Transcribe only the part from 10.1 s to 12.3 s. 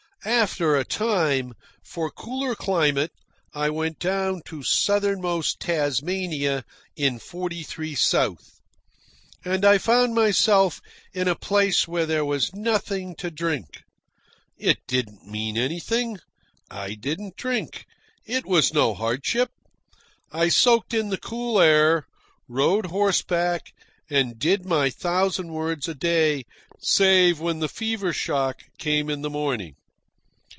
myself in a place where there